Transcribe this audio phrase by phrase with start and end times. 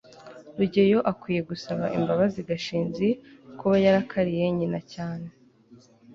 [0.57, 3.07] rugeyo akwiye gusaba imbabazi gashinzi
[3.59, 5.27] kuba yarakariye nyina cyane